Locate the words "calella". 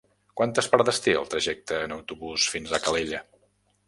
2.87-3.21